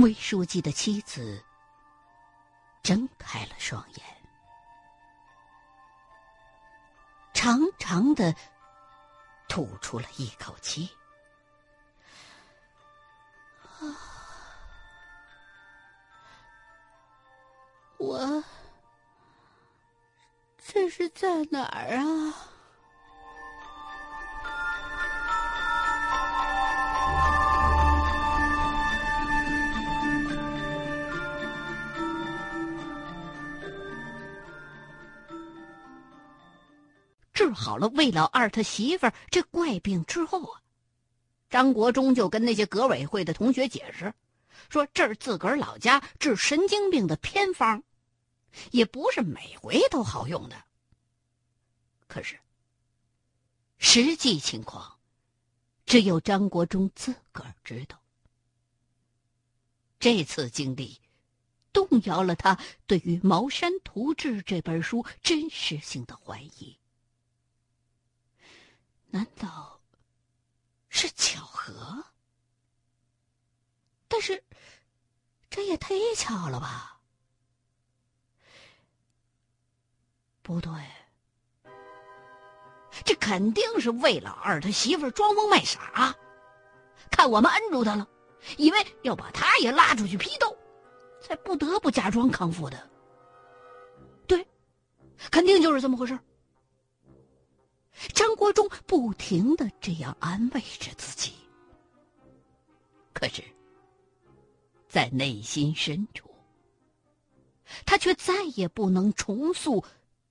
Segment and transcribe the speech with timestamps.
[0.00, 1.44] 魏书记的妻子
[2.84, 4.04] 睁开了双眼，
[7.34, 8.32] 长长的
[9.48, 10.88] 吐出了一口气。
[13.80, 13.98] 啊，
[17.98, 18.44] 我
[20.58, 22.34] 这是在哪儿啊？
[37.48, 40.60] 治好了魏老二他媳妇儿这怪病之后啊，
[41.48, 44.12] 张国忠就跟那些革委会的同学解释，
[44.68, 47.82] 说这是自个儿老家治神经病的偏方，
[48.70, 50.56] 也不是每回都好用的。
[52.06, 52.38] 可是，
[53.78, 54.98] 实际情况，
[55.86, 57.98] 只有张国忠自个儿知道。
[59.98, 61.00] 这次经历，
[61.72, 66.78] 动摇了他对于《茅山图志》这本书真实性的怀疑。
[69.10, 69.80] 难道
[70.88, 72.04] 是巧合？
[74.06, 74.42] 但是
[75.50, 76.98] 这也忒巧了吧？
[80.42, 80.72] 不对，
[83.04, 86.14] 这肯定是魏老二他媳妇装疯卖傻，
[87.10, 88.08] 看我们摁住他了，
[88.56, 90.56] 以为要把他也拉出去批斗，
[91.20, 92.90] 才不得不假装康复的。
[94.26, 94.46] 对，
[95.30, 96.18] 肯定就是这么回事。
[98.12, 101.32] 张国忠不停的这样安慰着自己，
[103.12, 103.42] 可是，
[104.88, 106.28] 在内心深处，
[107.86, 109.84] 他却再也不能重塑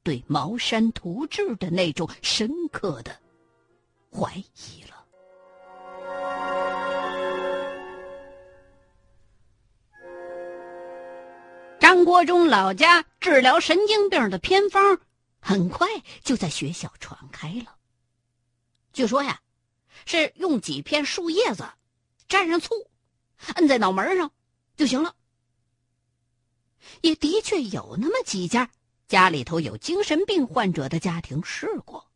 [0.03, 3.17] 对《茅山图志》的那种深刻的
[4.11, 5.05] 怀疑了。
[11.79, 14.99] 张国忠老家治疗神经病的偏方。
[15.39, 15.87] 很快
[16.23, 17.77] 就在学校传开了。
[18.93, 19.41] 据说呀，
[20.05, 21.69] 是用几片树叶子
[22.27, 22.73] 蘸上醋，
[23.55, 24.31] 摁在脑门上
[24.75, 25.15] 就行了。
[27.01, 28.69] 也的确有那么几家
[29.07, 32.11] 家里头有精神病患者的家庭试过，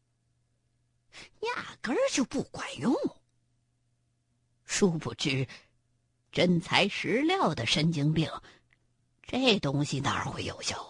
[1.42, 2.96] 压根儿就不管用。
[4.66, 5.48] 殊不知，
[6.32, 8.30] 真材实料的神经病，
[9.24, 10.90] 这东西哪会有效？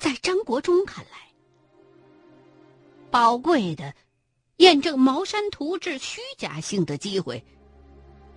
[0.00, 1.30] 在张国忠看来，
[3.10, 3.94] 宝贵的
[4.56, 7.44] 验证《茅山图志》虚假性的机会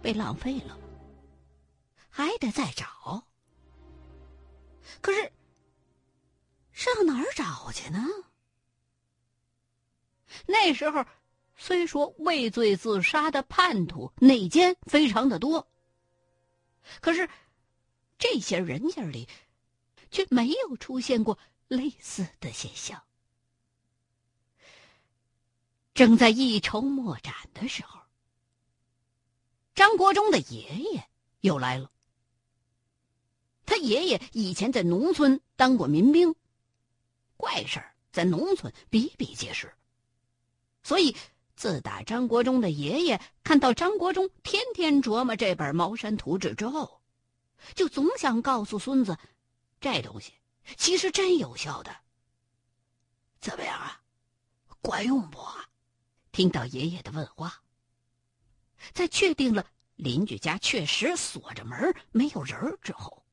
[0.02, 0.78] 被浪费了，
[2.10, 3.26] 还得再找。
[5.00, 5.32] 可是
[6.74, 8.06] 上哪儿找去呢？
[10.46, 11.06] 那时候
[11.56, 15.66] 虽说畏罪自杀的叛徒内奸非常的多，
[17.00, 17.30] 可是
[18.18, 19.30] 这些人家里
[20.12, 21.40] 却没有出现过。
[21.68, 23.04] 类似的现象，
[25.94, 28.00] 正在一筹莫展的时候，
[29.74, 31.10] 张国忠的爷爷
[31.42, 31.92] 又来了。
[33.66, 36.36] 他爷爷以前在农村当过民兵，
[37.38, 39.74] 怪事儿在农村比比皆是，
[40.84, 41.16] 所以
[41.56, 47.02] 自打张国忠的爷爷看到张国忠天天琢磨这本《茅山图志》之后，
[47.74, 49.18] 就总想告诉孙子，
[49.80, 50.34] 这东西。
[50.78, 51.96] 其实真有效的，
[53.40, 54.02] 怎么样啊？
[54.82, 55.40] 管用不？
[56.32, 57.64] 听到爷爷的问话，
[58.94, 59.66] 在确定了
[59.96, 63.24] 邻居家确实锁着门没有人之后，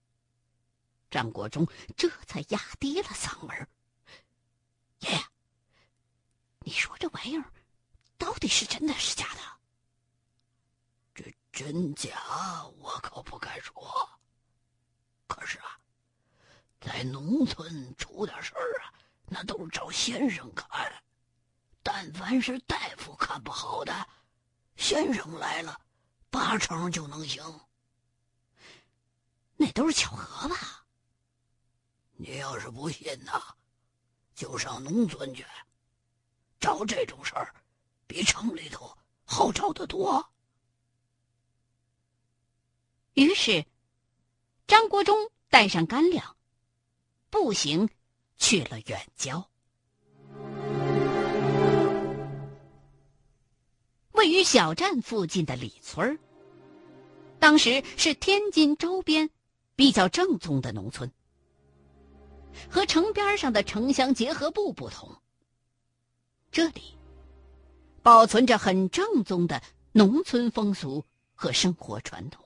[1.11, 3.69] 张国忠这才压低了嗓门
[5.01, 5.25] ：“爷爷，
[6.61, 7.53] 你说这玩意儿
[8.19, 9.41] 到底是真的是假的？
[11.15, 12.11] 这真假
[12.79, 13.75] 我可不敢说。
[15.27, 15.79] 可是啊。”
[16.81, 18.95] 在农村出点事儿啊，
[19.27, 20.91] 那都是找先生看。
[21.83, 24.09] 但凡是大夫看不好的，
[24.77, 25.81] 先生来了，
[26.31, 27.43] 八成就能行。
[29.57, 30.87] 那都是巧合吧？
[32.17, 33.43] 你要是不信呐，
[34.35, 35.45] 就上农村去，
[36.59, 37.55] 找这种事儿，
[38.07, 40.33] 比城里头好找得多。
[43.15, 43.67] 于是，
[44.67, 46.37] 张国忠带上干粮。
[47.31, 47.89] 步行
[48.37, 49.49] 去了远郊，
[54.13, 56.19] 位于小站附近的李村
[57.39, 59.31] 当时是天津周边
[59.77, 61.11] 比较正宗的农村。
[62.69, 65.17] 和城边上的城乡结合部不同，
[66.51, 66.99] 这里
[68.03, 69.63] 保存着很正宗的
[69.93, 72.45] 农村风俗和生活传统。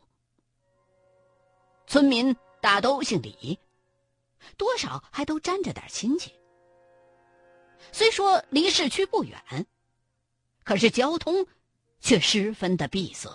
[1.86, 3.58] 村民大都姓李，
[4.56, 6.32] 多少还都沾着点亲戚。
[7.92, 9.66] 虽说离市区不远，
[10.64, 11.46] 可是交通
[12.00, 13.28] 却十分的闭塞，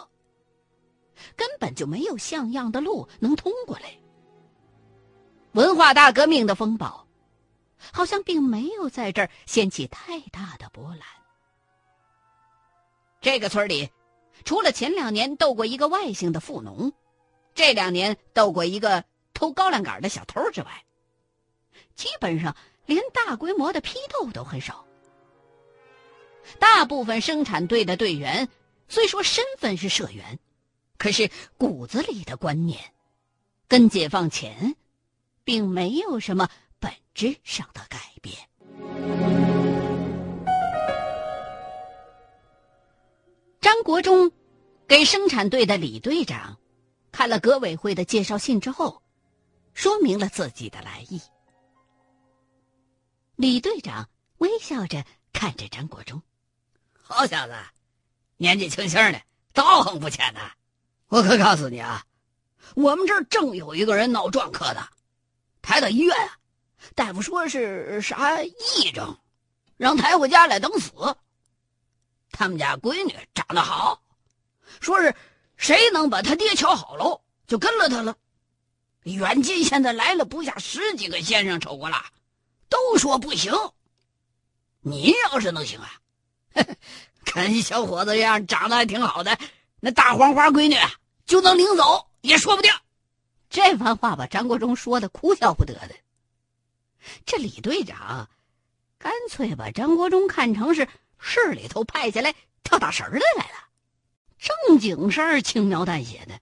[1.35, 3.93] 根本就没有像样的路能通过来。
[5.53, 7.07] 文化大革命的风暴，
[7.91, 11.01] 好像并没有在这儿掀起太大的波澜。
[13.21, 13.89] 这个村里，
[14.45, 16.91] 除了前两年斗过一个外姓的富农，
[17.53, 19.03] 这两年斗过一个
[19.33, 20.85] 偷高粱杆的小偷之外，
[21.99, 22.55] 基本上
[22.85, 24.85] 连大规模的批斗都很少。
[26.57, 28.47] 大部分生产队的队员
[28.87, 30.39] 虽说身份是社员，
[30.97, 32.79] 可是骨子里的观念，
[33.67, 34.77] 跟解放前，
[35.43, 36.49] 并没有什么
[36.79, 38.37] 本质上的改变。
[43.59, 44.31] 张国忠
[44.87, 46.57] 给生产队的李队长
[47.11, 49.01] 看了革委会的介绍信之后，
[49.73, 51.21] 说明了自己的来意。
[53.39, 54.09] 李队长
[54.39, 56.21] 微笑着看着张国忠
[56.91, 57.53] ：“好小子，
[58.35, 59.21] 年纪轻轻的，
[59.53, 60.51] 道行不浅呐！
[61.07, 62.05] 我可告诉你啊，
[62.75, 64.85] 我们这儿正有一个人脑撞客的，
[65.61, 66.37] 抬到医院啊，
[66.95, 69.17] 大夫说是啥癔症，
[69.77, 70.91] 让抬回家来等死。”
[72.31, 74.01] 他们家闺女长得好，
[74.81, 75.15] 说是
[75.55, 78.13] 谁能把他爹瞧好喽，就跟了他了。
[79.03, 82.03] 远近现在来了不下十几个先生瞅过了，
[82.69, 83.53] 都说不行。
[84.81, 85.91] 你要是能行啊，
[87.25, 89.37] 看你小伙子一样，长得还挺好的，
[89.79, 90.77] 那大黄花闺女
[91.25, 92.71] 就能领走也说不定。
[93.49, 95.95] 这番话把张国忠说的哭笑不得的。
[97.25, 98.29] 这李队长，
[98.97, 100.87] 干脆把张国忠看成是。
[101.21, 102.33] 市里头派下来
[102.63, 103.67] 跳大神的来了，
[104.37, 106.39] 正经事儿轻描淡写的，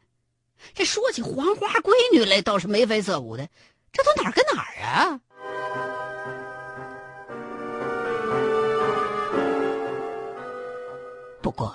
[0.75, 3.50] 这说起黄花闺女来倒是眉飞色舞的，
[3.91, 5.19] 这都哪儿跟哪儿啊？
[11.48, 11.74] 不过，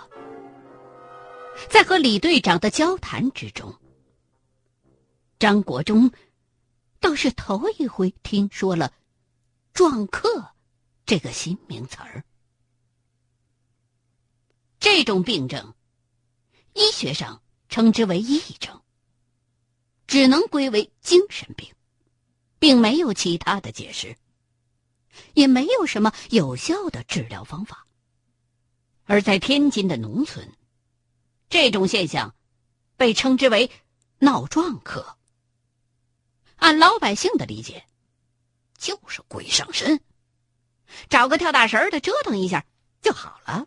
[1.71, 3.75] 在和李队长的交谈之中，
[5.39, 6.13] 张国忠
[7.01, 8.93] 倒是头一回听说了
[9.73, 10.47] “撞客”
[11.07, 12.23] 这个新名词儿。
[14.79, 15.75] 这种病症，
[16.75, 18.79] 医学上称之为癔症，
[20.07, 21.67] 只能归为精神病，
[22.59, 24.15] 并没有其他的解释，
[25.33, 27.87] 也没有什么有效的治疗方法。
[29.05, 30.53] 而在天津的农村，
[31.49, 32.35] 这种现象
[32.97, 33.71] 被称之为
[34.21, 35.17] “闹撞客”。
[36.57, 37.85] 按老百姓的理解，
[38.79, 40.01] 就是鬼上身，
[41.09, 42.65] 找个跳大神的折腾一下
[43.01, 43.67] 就好了。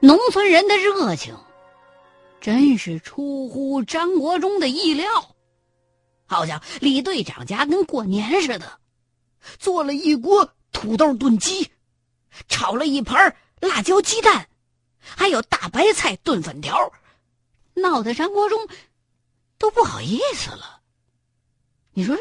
[0.00, 1.36] 农村人的热情，
[2.40, 5.06] 真是出乎张国忠的意料。
[6.26, 8.80] 好像李队长家跟过年似的，
[9.58, 10.54] 做了一锅
[10.84, 11.72] 土豆炖鸡，
[12.46, 14.50] 炒了一盘辣椒鸡蛋，
[14.98, 16.92] 还有大白菜炖粉条，
[17.72, 18.68] 闹得张国忠
[19.56, 20.82] 都不好意思了。
[21.94, 22.14] 你说，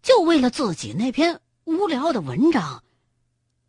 [0.00, 2.82] 就为了自己那篇无聊的文章，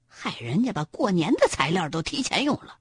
[0.07, 2.77] 害人家把过年的材料都提前用了。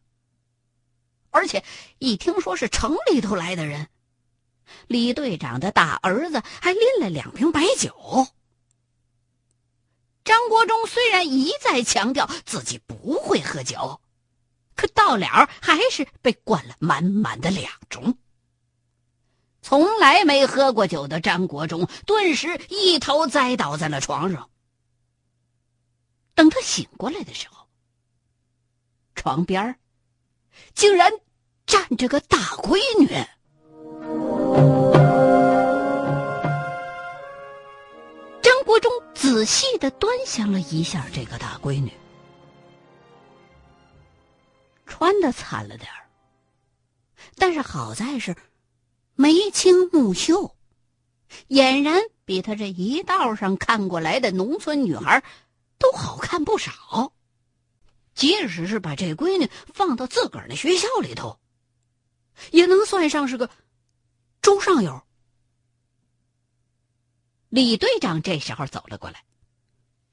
[1.30, 1.64] 而且
[1.98, 3.88] 一听说是城里头来的人，
[4.86, 7.92] 李队长的大儿子还拎了两瓶白酒。
[10.24, 14.00] 张国忠虽然一再强调自己不会喝酒，
[14.76, 18.14] 可到了还是被灌了满满的两盅。
[19.62, 24.48] 从来没喝过酒的张国忠顿时一头栽倒在了床上。
[26.34, 27.68] 等他醒过来的时候，
[29.14, 29.78] 床边。
[30.74, 31.12] 竟然
[31.66, 33.08] 站着个大闺女。
[39.22, 41.92] 仔细的端详了一下这个大闺女，
[44.84, 46.10] 穿的惨了点儿，
[47.36, 48.34] 但是好在是
[49.14, 50.56] 眉清目秀，
[51.48, 55.22] 俨然比他这一道上看过来的农村女孩
[55.78, 57.12] 都好看不少。
[58.16, 61.38] 即使是把这闺女放到自个儿那学校里头，
[62.50, 63.48] 也能算上是个
[64.40, 65.00] 中上游。
[67.52, 69.22] 李队长这时候走了过来，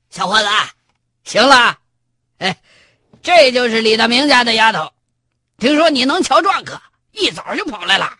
[0.10, 0.46] 小伙子，
[1.24, 1.80] 行了，
[2.40, 2.62] 哎，
[3.22, 4.92] 这就是李大明家的丫头，
[5.58, 6.82] 听说你能瞧壮客，
[7.14, 8.14] 一早就跑来了。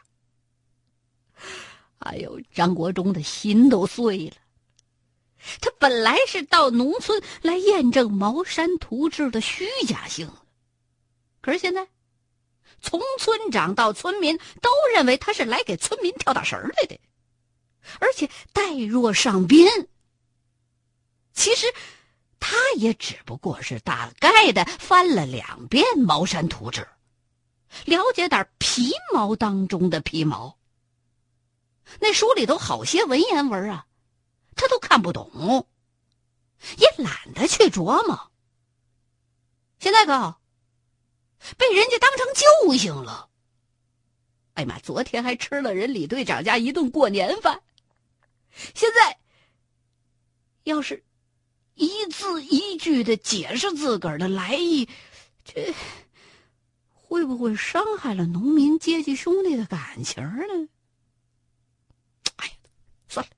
[1.98, 4.38] 哎呦，张国忠的心都碎了，
[5.60, 10.32] 他本来是到农村来验证茅山图志的虚假性，
[11.42, 11.86] 可是现在，
[12.82, 16.98] 从村长到村民都认为他是来给村民跳大神来的，
[18.00, 19.68] 而且带若上宾。
[21.34, 21.74] 其实，
[22.40, 26.88] 他也只不过是大概的翻了两遍茅山图纸，
[27.86, 30.58] 了解点皮毛当中的皮毛。
[32.00, 33.86] 那书里头好些文言文啊。
[34.56, 35.70] 他都看不懂，
[36.76, 38.30] 也懒得去琢磨。
[39.80, 40.42] 现在可好
[41.56, 42.28] 被人家当成
[42.68, 43.30] 救星了。
[44.56, 47.62] 哎呀妈，昨天还吃了人李队长家一顿过年饭，
[48.76, 49.18] 现在
[50.64, 51.04] 要是
[51.76, 54.88] 一字一句的解释自个儿的来意，
[55.44, 55.74] 这
[56.94, 60.70] 会不会伤害了农民阶级兄弟的感情呢？
[62.36, 62.54] 哎呀，
[63.08, 63.32] 算了。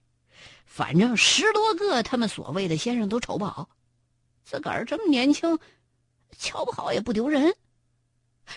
[0.66, 3.70] 反正十多个他们所谓的先生都瞅不好，
[4.44, 5.60] 自个儿这么年轻，
[6.38, 7.56] 瞧不好也不丢人，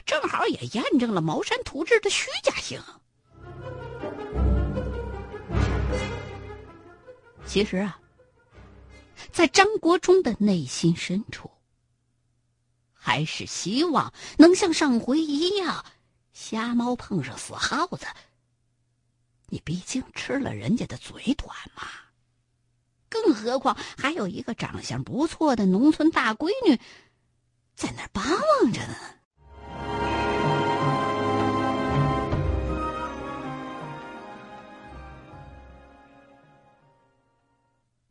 [0.07, 2.83] 正好也验证了茅山图志的虚假性。
[7.47, 8.01] 其实啊，
[9.33, 11.51] 在张国忠的内心深处，
[12.93, 15.85] 还是希望能像上回一样，
[16.33, 18.07] 瞎猫碰上死耗子。
[19.49, 21.87] 你毕竟吃了人家的嘴短嘛。
[23.09, 26.81] 更何况还有一个长相不错的农村大闺女，
[27.77, 28.97] 在那巴望着呢。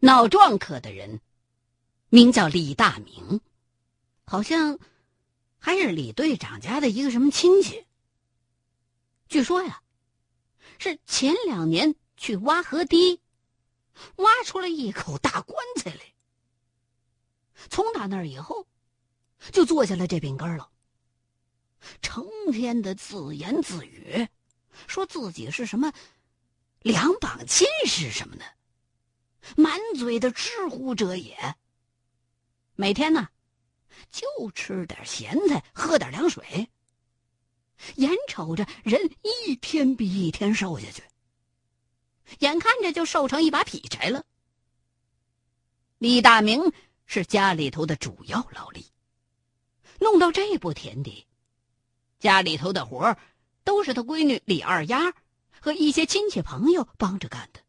[0.06, 1.22] 脑撞科的人，
[2.10, 3.40] 名叫李大明，
[4.26, 4.78] 好像
[5.58, 7.86] 还是李队长家的一个什么亲戚。
[9.30, 9.82] 据说呀，
[10.78, 13.22] 是前两年去挖河堤。
[14.18, 16.02] 挖出来一口大棺材来。
[17.70, 18.68] 从打那儿以后，
[19.54, 20.70] 就坐下了这病根了。
[22.02, 24.28] 成天的自言自语，
[24.86, 25.94] 说自己是什么
[26.82, 28.44] 两榜进士什么的，
[29.56, 31.56] 满嘴的知乎者也。
[32.76, 33.30] 每天呢，
[34.12, 36.70] 就吃点咸菜，喝点凉水。
[37.96, 41.04] 眼瞅着人一天比一天瘦下去。
[42.40, 44.26] 眼看着就瘦成一把劈柴了。
[45.98, 46.72] 李大明
[47.06, 48.88] 是家里头的主要劳力，
[50.00, 51.28] 弄到这步田地，
[52.20, 53.18] 家里头的活
[53.64, 55.14] 都是他闺女李二丫
[55.60, 57.60] 和一些亲戚朋友帮着干的。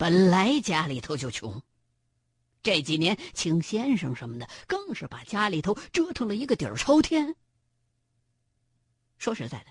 [0.00, 1.62] 本来家里头就穷，
[2.62, 7.36] 这几年请先生什么的，更是把家里头折腾了一个底儿朝天。
[9.18, 9.66] 说实在的，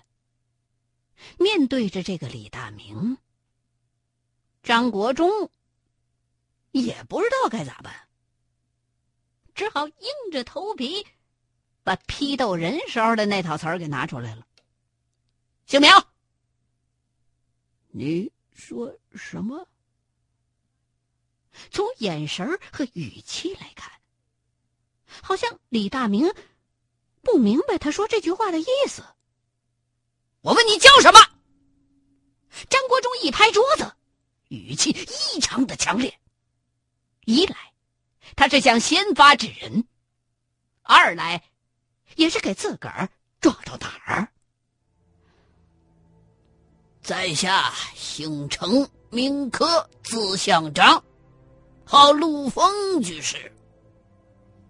[1.36, 3.18] 面对着这个李大明。
[4.62, 5.50] 张国忠
[6.70, 7.92] 也不知道该咋办，
[9.52, 11.04] 只好硬着头皮
[11.82, 14.46] 把批斗人时候的那套词儿给拿出来了。
[15.66, 16.12] 姓苗，
[17.88, 19.66] 你说什么？
[21.70, 23.90] 从眼神和语气来看，
[25.22, 26.32] 好像李大明
[27.22, 29.04] 不明白他说这句话的意思。
[30.40, 31.20] 我问你叫什么？
[32.68, 33.92] 张国忠一拍桌子。
[34.48, 36.18] 语气异常的强烈。
[37.24, 37.72] 一来，
[38.34, 39.84] 他是想先发制人；
[40.82, 41.44] 二来，
[42.16, 43.08] 也是给自个儿
[43.40, 44.26] 壮壮胆儿。
[47.00, 51.04] 在下姓程，名科，字相章，
[51.90, 53.50] 号陆丰居士。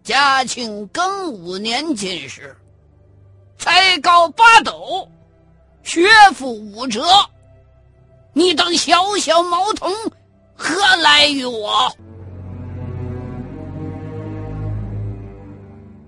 [0.02, 2.56] 嘉庆庚午年进士，
[3.58, 5.06] 才高八斗，
[5.82, 7.02] 学富五车。
[8.32, 9.92] 你等小小毛童，
[10.54, 11.94] 何来于我？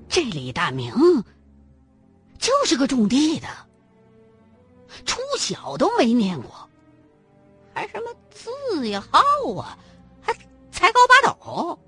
[0.09, 0.95] 这李大明
[2.38, 3.47] 就是个种地的，
[5.04, 6.50] 初小都没念过，
[7.75, 9.21] 还什么字呀号
[9.61, 9.76] 啊，
[10.83, 11.79] 才高八斗。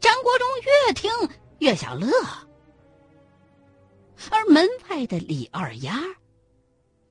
[0.00, 1.10] 张国忠越听
[1.58, 2.10] 越想乐，
[4.30, 6.02] 而门外的李二丫。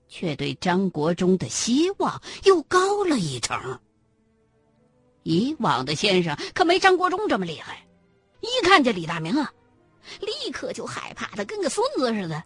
[0.08, 3.79] 却对张国忠的希望又高了一层。
[5.24, 7.86] 以往的先生可没张国忠这么厉害，
[8.39, 9.51] 一看见李大明啊，
[10.22, 12.41] 立刻就害怕的跟个孙子似的，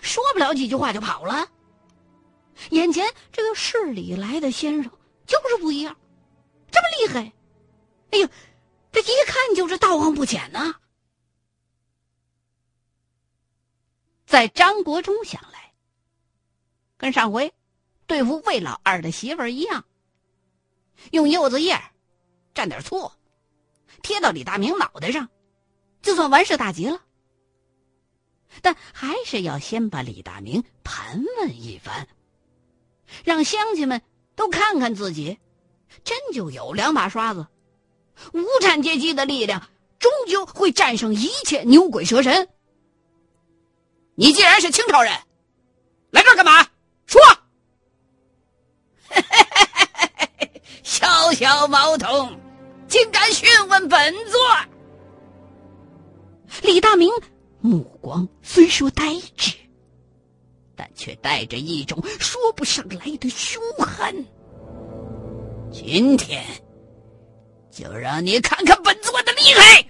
[0.00, 1.46] 说不了几句话就跑了。
[2.70, 4.90] 眼前这个市里来的先生
[5.26, 5.94] 就是不一样，
[7.10, 7.32] 害，
[8.10, 8.28] 哎呦，
[8.92, 10.74] 这一看就是道行不浅呐。
[14.26, 15.74] 在张国忠想来。
[16.96, 17.54] 跟上回
[18.06, 19.86] 对付魏老二的媳妇儿一样，
[21.12, 21.80] 用柚子叶
[22.54, 23.10] 蘸点醋，
[24.02, 25.30] 贴到李大明脑袋上，
[26.02, 27.02] 就算完事大吉了。
[28.60, 32.06] 但还是要先把李大明盘问一番，
[33.24, 34.02] 让乡亲们
[34.34, 35.38] 都看看自己，
[36.04, 37.46] 真就有两把刷子。
[38.32, 39.68] 无产阶级的力量
[39.98, 42.48] 终究会战胜一切牛鬼蛇神。
[44.14, 45.12] 你既然是清朝人，
[46.10, 46.66] 来这儿干嘛？
[47.06, 47.20] 说。
[50.82, 52.38] 小小毛童，
[52.86, 54.40] 竟敢询问本座？
[56.62, 57.10] 李大明
[57.60, 59.54] 目光虽说呆滞，
[60.76, 64.26] 但却带着一种说不上来的凶狠。
[65.72, 66.44] 今天。
[67.70, 69.84] 就让你看看本座的厉害！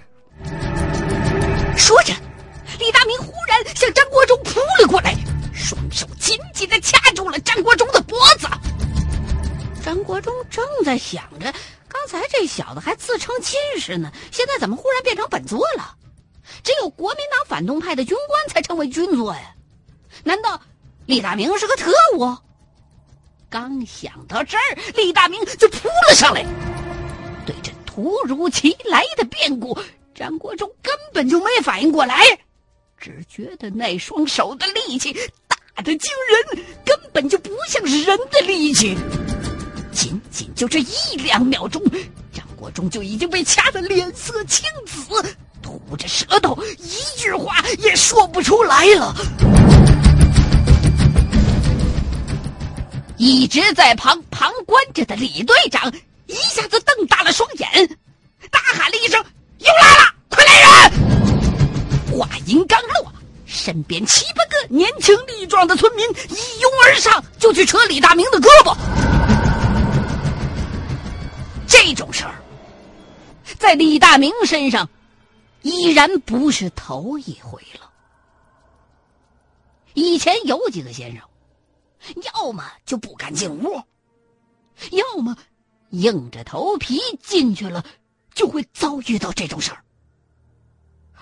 [1.77, 2.13] 说着，
[2.79, 5.17] 李大明忽然向张国忠扑了过来，
[5.53, 8.47] 双手紧紧的掐住了张国忠的脖子。
[9.83, 11.53] 张国忠正在想着，
[11.89, 15.97] 刚才这小子还自称进士呢，现在怎么忽然变成本座了？
[16.63, 19.55] 只有国民党反动派的军官才称为军座呀？
[20.23, 20.61] 难道
[21.07, 22.37] 李大明是个特务？
[23.51, 26.47] 刚想到这儿，李大明就扑了上来。
[27.45, 29.77] 对着突如其来的变故，
[30.15, 32.23] 张国忠根本就没反应过来，
[32.97, 35.13] 只觉得那双手的力气
[35.49, 36.13] 大的惊
[36.55, 38.97] 人，根本就不像是人的力气。
[39.91, 41.83] 仅仅就这一两秒钟，
[42.33, 49.13] 张国忠就已经被掐得脸色青紫，吐着舌头，一句话也说不出来了。
[53.21, 55.93] 一直在旁旁观着的李队长。
[56.25, 57.99] 一下子瞪大了双眼，
[58.51, 59.23] 大喊了一声
[59.61, 60.15] ：“又来了！
[60.31, 63.13] 快来人！”话音刚落，
[63.45, 68.75] 身边七八个年轻力壮的村民一拥而上，就去扯李大明的胳膊。
[71.67, 72.41] 这种事儿，
[73.59, 74.89] 在李大明身上，
[75.61, 77.91] 依然不是头一回了。
[79.93, 81.21] 以前有几个先生，
[82.35, 83.83] 要么就不敢进屋，
[84.93, 85.37] 要么……
[85.91, 87.85] 硬着头皮进去了，
[88.33, 89.85] 就会遭遇到这种事儿。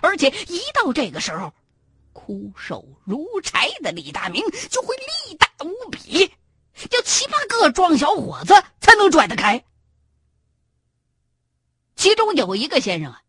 [0.02, 1.54] 而且一到这个时候，
[2.12, 6.30] 枯瘦如柴的李大明就会力大无比，
[6.90, 9.64] 要七八个壮小伙子才能拽得开。
[11.96, 13.22] 其中有一个先生啊，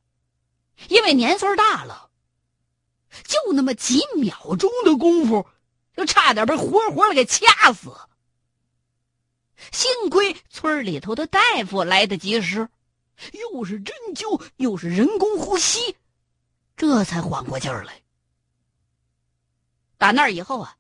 [0.90, 2.10] 因为年岁大了，
[3.24, 5.48] 就那么几秒钟的功夫，
[5.96, 7.92] 就差点被活活的给掐死。
[9.72, 12.70] 幸亏村里头的大夫来得及时，
[13.34, 15.96] 又是针灸又是人工呼吸，
[16.78, 18.02] 这才缓过劲儿来。
[19.98, 20.78] 打那以后啊，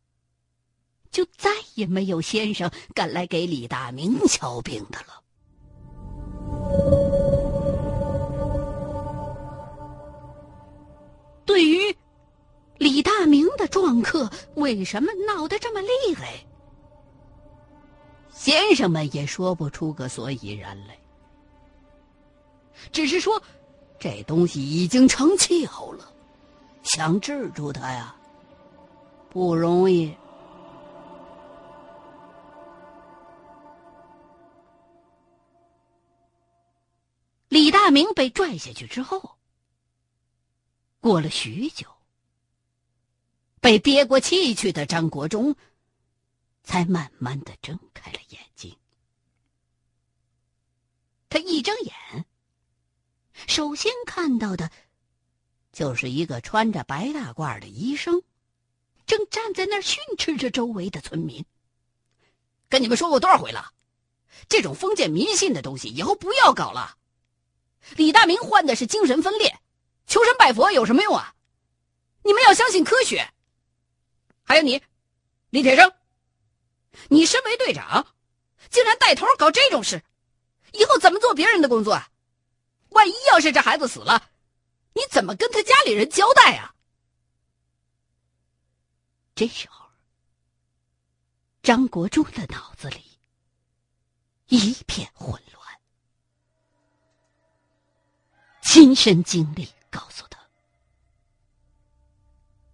[1.12, 5.22] 就再也没有先生敢来给李大明瞧病的了。
[11.46, 11.98] 对于
[12.80, 16.46] 李大明的撞客为什么闹得这么厉害？
[18.32, 20.98] 先生们也说不出个所以然来，
[22.94, 23.42] 只是说
[24.00, 26.10] 这东西已经成气候了，
[26.84, 28.16] 想治住它呀，
[29.30, 30.16] 不容易。
[37.50, 39.36] 李大明被拽下去之后，
[41.02, 41.86] 过了许久，
[43.60, 45.56] 被憋过气去的张国忠。
[46.62, 48.78] 才慢慢的睁开了眼睛。
[51.28, 52.26] 他一睁眼，
[53.48, 54.70] 首先看到的，
[55.72, 58.22] 就是一个穿着白大褂的医生，
[59.08, 61.44] 正站在那儿训斥着周围的村民。
[62.68, 63.74] 跟你们说过多少回了，
[64.48, 66.98] 这种封建迷信的东西以后不要搞了。
[67.96, 69.60] 李大明患的是精神分裂，
[70.06, 71.34] 求神拜佛有什么用啊？
[72.24, 73.34] 你们要相信科学。
[74.50, 74.82] 还有你，
[75.52, 75.94] 李铁生。
[77.08, 78.16] 你身为队长，
[78.72, 80.04] 竟然带头搞这种事，
[80.74, 82.10] 以后怎么做别人的工作啊？
[82.90, 84.32] 万一要是这孩子死了，
[84.94, 86.74] 你怎么跟他家里人交代啊？
[89.36, 89.86] 这时候，
[91.62, 93.20] 张国忠的脑子里
[94.48, 95.80] 一片混乱，
[98.64, 100.39] 亲身经历告诉他。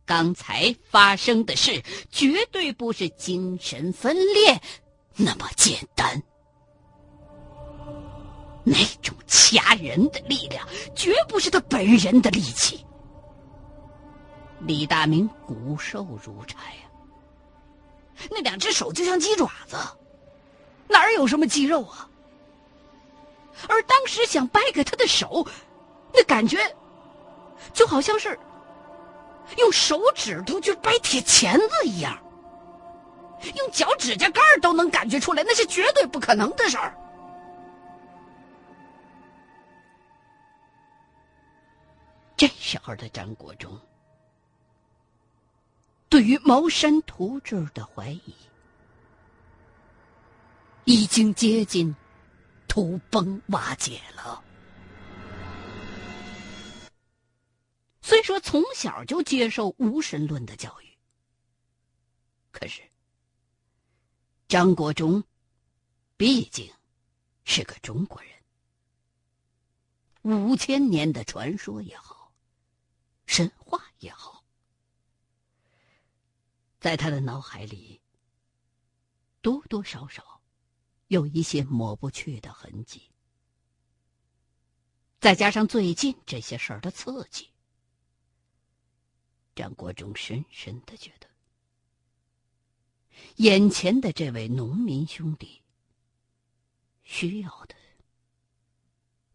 [0.05, 4.61] 刚才发生的事绝对不是精神分裂
[5.15, 6.21] 那么简单，
[8.63, 12.85] 那种掐人的力量绝不是他本人的力气。
[14.61, 16.85] 李大明骨瘦如柴啊，
[18.29, 19.75] 那两只手就像鸡爪子，
[20.87, 22.09] 哪儿有什么肌肉啊？
[23.67, 25.47] 而当时想掰开他的手，
[26.13, 26.57] 那感觉
[27.73, 28.37] 就好像是
[29.57, 32.17] 用手指头去掰铁钳子一样，
[33.55, 36.97] 用脚指甲盖都能感觉出来，那是绝对不可能的事儿。
[42.37, 43.79] 这时候的张国忠，
[46.09, 48.35] 对于茅山图志的怀疑，
[50.83, 51.95] 已经接近
[52.67, 54.43] 土崩瓦解了。
[58.05, 60.95] 虽说从小就接受无神论的教育，
[62.51, 62.83] 可是
[64.47, 65.23] 张国忠
[66.15, 66.71] 毕竟
[67.45, 68.31] 是个中国人，
[70.21, 72.31] 五千年的传说也好。
[73.25, 74.45] 神话也好，
[76.79, 77.99] 在他的脑海里
[79.41, 80.43] 多多少少
[81.07, 83.09] 有一些抹不去的痕迹。
[85.19, 87.49] 再加上最近这些事儿的刺激，
[89.55, 91.29] 张国忠深深的觉得，
[93.37, 95.61] 眼前的这位农民兄弟
[97.03, 97.75] 需要的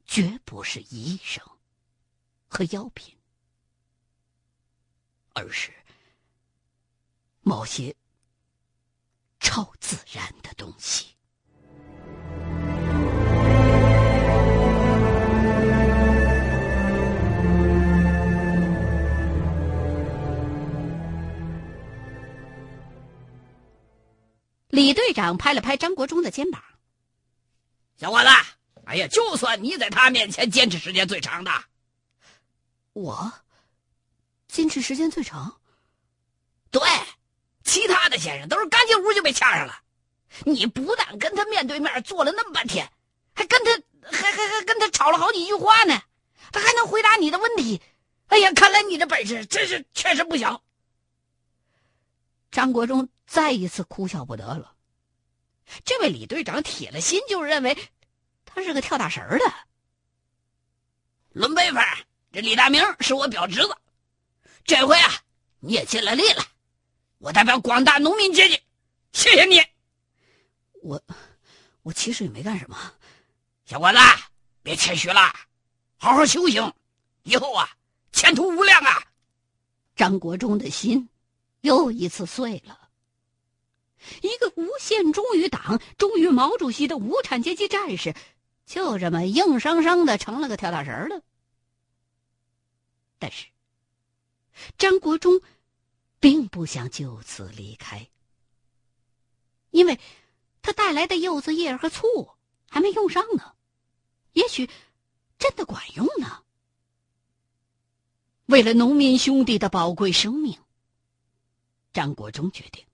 [0.04, 1.42] 绝不是医生
[2.46, 3.16] 和药品。
[5.32, 5.72] 而是
[7.40, 7.94] 某些
[9.38, 11.14] 超自然的东西。
[24.70, 26.62] 李队长拍了拍张国忠的肩膀
[27.98, 28.28] ：“小伙子，
[28.86, 31.52] 哎呀，就算你在他面前坚持时间最长的，
[32.94, 33.32] 我。”
[34.48, 35.60] 坚持时间最长，
[36.72, 36.82] 对，
[37.62, 39.80] 其他的先生都是刚进屋就被掐上了，
[40.44, 42.90] 你不但跟他面对面坐了那么半天，
[43.32, 43.70] 还跟他
[44.10, 46.02] 还还还跟他吵了好几句话呢，
[46.50, 47.80] 他还能回答你的问题。
[48.26, 50.60] 哎呀，看来你这本事真是确实不小。
[52.50, 54.74] 张国忠再一次哭笑不得了，
[55.84, 57.76] 这位李队长铁了心就认为
[58.44, 59.54] 他是个跳大神的。
[61.30, 61.80] 论辈分，
[62.32, 63.76] 这李大明是我表侄子。
[64.64, 65.12] 这回啊，
[65.60, 66.44] 你也尽了力了，
[67.18, 68.60] 我代表广大农民阶级，
[69.12, 69.62] 谢谢你。
[70.82, 71.00] 我，
[71.82, 72.76] 我其实也没干什么。
[73.64, 73.98] 小伙子，
[74.62, 75.32] 别谦虚了，
[75.98, 76.72] 好好修行，
[77.22, 77.70] 以后啊，
[78.10, 79.00] 前途无量啊！
[79.94, 81.08] 张国忠的心
[81.60, 82.90] 又一次碎了。
[84.22, 88.14] 一个无限忠于党、忠于毛主席的无产阶级战士，
[88.66, 91.22] 就这么硬生生的成了个跳大神了。
[93.18, 93.46] 但是。
[94.76, 95.40] 张国忠
[96.18, 98.10] 并不想就此离开，
[99.70, 99.98] 因为
[100.60, 102.28] 他带来的柚子叶和醋
[102.68, 103.54] 还没用上呢，
[104.32, 104.68] 也许
[105.38, 106.42] 真的管用呢。
[108.46, 110.58] 为了农民兄弟的宝贵生命，
[111.92, 112.84] 张国忠决定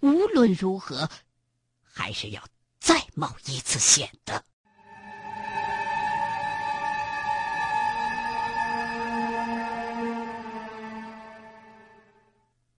[0.00, 1.08] 无论如何
[1.82, 2.46] 还是要
[2.78, 4.44] 再冒一次险的。